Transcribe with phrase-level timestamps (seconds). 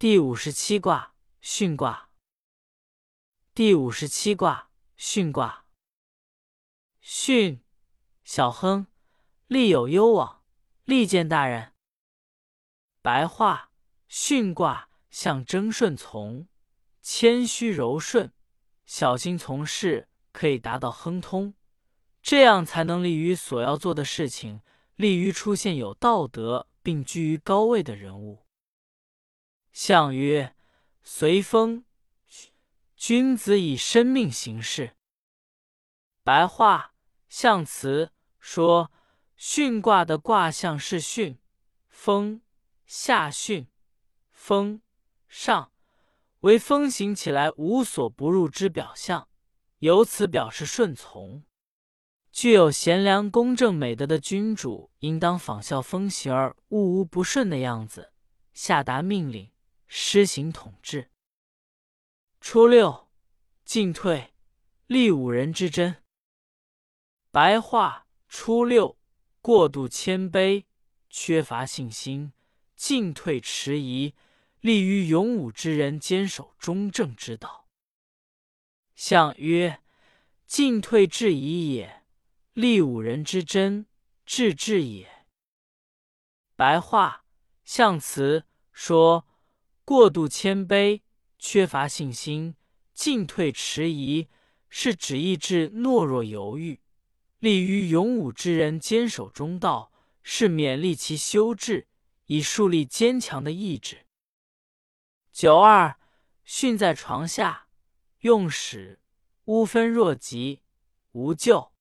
[0.00, 1.12] 第五十七卦
[1.42, 2.08] 巽卦。
[3.52, 5.66] 第五十七卦巽卦。
[7.04, 7.58] 巽，
[8.24, 8.86] 小亨，
[9.46, 10.42] 利有攸往，
[10.84, 11.74] 利见大人。
[13.02, 13.72] 白话：
[14.08, 16.48] 巽卦象征顺从、
[17.02, 18.32] 谦虚柔顺、
[18.86, 21.52] 小心从事，可以达到亨通，
[22.22, 24.62] 这样才能利于所要做的事情，
[24.96, 28.46] 利于出现有道德并居于高位的人物。
[29.82, 30.54] 象曰：
[31.02, 31.86] 随风，
[32.94, 34.94] 君子以生命行事。
[36.22, 36.92] 白话
[37.30, 38.92] 象辞说，
[39.38, 41.38] 巽卦的卦象是巽，
[41.88, 42.42] 风。
[42.84, 43.68] 下巽，
[44.30, 44.82] 风
[45.26, 45.72] 上，
[46.40, 49.28] 为风行起来无所不入之表象，
[49.78, 51.42] 由此表示顺从。
[52.30, 58.12] 具有贤良、公正、美德的君主，应当仿效风行而物无不顺的样子，
[58.52, 59.50] 下达命令，
[59.92, 61.10] 施行统治。
[62.40, 63.10] 初六，
[63.64, 64.32] 进退，
[64.86, 65.96] 立五人之争。
[67.32, 68.96] 白话：初六，
[69.40, 70.66] 过度谦卑，
[71.08, 72.32] 缺乏信心。
[72.76, 74.14] 进退迟疑，
[74.60, 77.68] 利于勇武之人坚守中正之道。
[78.94, 79.82] 象曰：
[80.46, 82.04] 进退至疑也，
[82.52, 83.86] 立五人之贞，
[84.24, 85.26] 至至也。
[86.54, 87.24] 白话
[87.64, 89.26] 象辞说：
[89.90, 91.00] 过度谦卑，
[91.36, 92.54] 缺乏信心，
[92.94, 94.28] 进退迟疑，
[94.68, 96.80] 是指意志懦弱犹豫，
[97.40, 99.90] 利于勇武之人坚守中道，
[100.22, 101.88] 是勉励其修志。
[102.26, 104.06] 以树立坚强的意志。
[105.32, 105.98] 九二，
[106.44, 107.66] 训在床下，
[108.20, 109.00] 用使
[109.46, 110.62] 乌分若疾，
[111.10, 111.72] 无咎。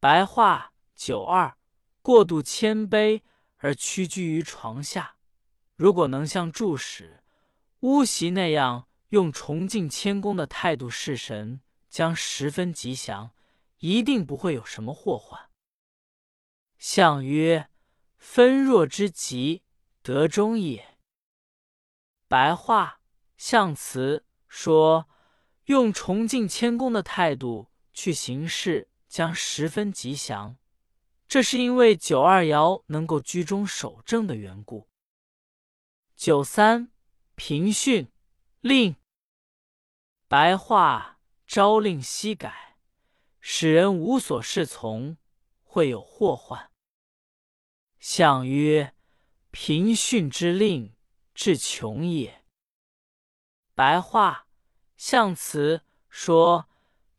[0.00, 1.58] 白话：九二，
[2.00, 3.20] 过度谦卑
[3.58, 5.17] 而屈居于床下，
[5.78, 7.22] 如果能像祝使
[7.80, 13.30] 乌袭那样，用崇敬谦恭的态度侍神，将十分吉祥，
[13.78, 15.48] 一定不会有什么祸患。
[16.76, 17.70] 相曰。
[18.18, 19.62] 分若之吉，
[20.02, 20.98] 得中也。
[22.26, 23.00] 白话
[23.36, 25.08] 象辞说，
[25.66, 30.56] 用崇敬谦恭的态度去行事，将十分吉祥。
[31.28, 34.88] 这是因为九二爻能够居中守正的缘故。
[36.18, 36.90] 九三
[37.36, 38.10] 平训
[38.60, 38.96] 令，
[40.26, 42.76] 白话朝令夕改，
[43.38, 45.16] 使人无所适从，
[45.62, 46.72] 会有祸患。
[48.00, 48.96] 象曰：
[49.52, 50.92] 平训之令，
[51.34, 52.44] 至穷也。
[53.76, 54.48] 白话
[54.96, 56.68] 象辞说：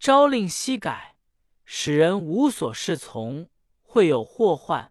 [0.00, 1.16] 朝令夕改，
[1.66, 3.50] 使人无所适从，
[3.82, 4.90] 会有祸患，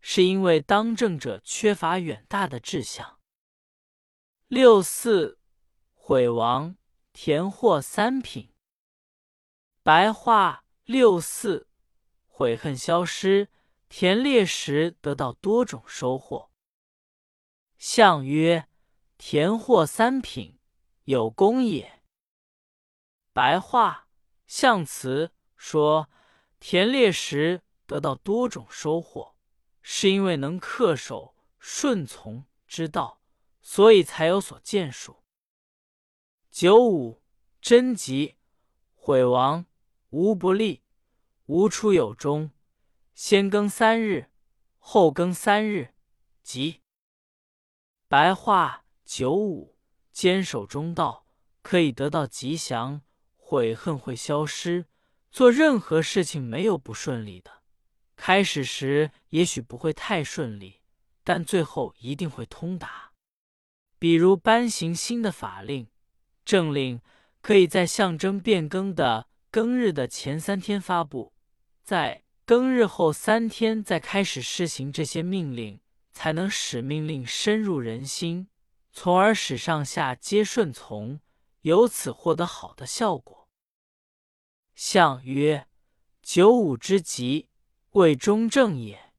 [0.00, 3.18] 是因为当政者缺乏远大的志向。
[4.54, 5.38] 六四
[5.94, 6.76] 毁亡，
[7.14, 8.52] 田获三品。
[9.82, 11.70] 白话六四
[12.26, 13.48] 悔恨消失。
[13.88, 16.50] 田猎时得到多种收获。
[17.78, 18.68] 象曰：
[19.16, 20.58] 田获三品，
[21.04, 22.02] 有功也。
[23.32, 24.06] 白话
[24.46, 26.10] 象辞说，
[26.60, 29.34] 田猎时得到多种收获，
[29.80, 33.21] 是因为能恪守顺从之道，
[33.62, 35.22] 所以才有所建树。
[36.50, 37.22] 九五
[37.60, 38.36] 贞吉，
[38.94, 39.64] 毁亡，
[40.10, 40.82] 无不利，
[41.46, 42.50] 无出有终。
[43.14, 44.30] 先更三日，
[44.78, 45.94] 后更三日，
[46.42, 46.82] 吉
[48.08, 49.78] 白话九五
[50.10, 51.26] 坚守中道，
[51.62, 53.02] 可以得到吉祥，
[53.36, 54.86] 悔恨会消失。
[55.30, 57.62] 做任何事情没有不顺利的，
[58.16, 60.82] 开始时也许不会太顺利，
[61.24, 63.11] 但最后一定会通达。
[64.02, 65.86] 比如颁行新的法令、
[66.44, 67.00] 政令，
[67.40, 71.32] 可以在象征变更的更日的前三天发布，
[71.84, 72.24] 在。
[72.44, 75.80] 更日后三天再开始施行这些命令，
[76.10, 78.48] 才能使命令深入人心，
[78.90, 81.20] 从而使上下皆顺从，
[81.60, 83.48] 由此获得好的效果。
[84.74, 85.68] 象曰：
[86.20, 87.48] 九五之吉，
[87.92, 89.12] 谓中正也。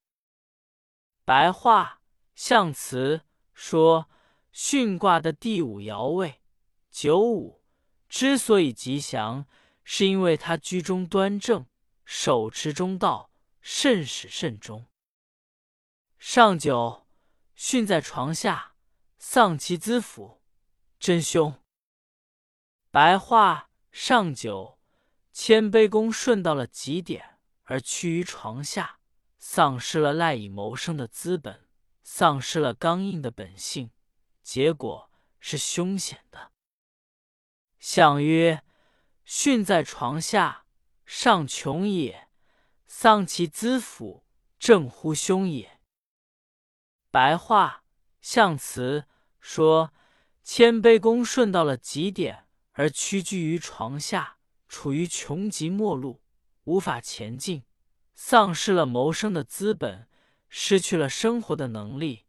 [1.24, 2.02] 白话
[2.36, 3.22] 象辞
[3.54, 4.10] 说，
[4.54, 6.42] 巽卦的第五爻位
[6.92, 7.64] 九五
[8.08, 9.48] 之所以吉祥，
[9.84, 11.66] 是因为它居中端正。
[12.06, 14.86] 手持中道，慎始慎终。
[16.20, 17.08] 上九，
[17.56, 18.76] 训在床下，
[19.18, 20.42] 丧其资府，
[21.00, 21.56] 真凶。
[22.92, 24.78] 白话：上九，
[25.32, 29.00] 谦卑恭顺到了极点，而趋于床下，
[29.40, 31.68] 丧失了赖以谋生的资本，
[32.04, 33.90] 丧失了刚硬的本性，
[34.44, 35.10] 结果
[35.40, 36.51] 是凶险的。
[37.80, 38.63] 相曰：
[39.24, 40.66] 训在床下，
[41.06, 42.28] 尚穷也；
[42.86, 44.25] 丧其资府，
[44.60, 45.80] 正乎凶也。
[47.10, 47.84] 白话
[48.22, 49.06] 象辞
[49.40, 49.94] 说，
[50.44, 54.38] 谦卑恭顺到了极点，而屈居于床下，
[54.68, 56.22] 处于穷极末路，
[56.63, 57.63] 无法前进，
[58.13, 60.07] 丧失了谋生的资本，
[60.50, 62.25] 失去了生活的能力，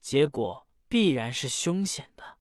[0.00, 2.35] 结果必然是凶险的。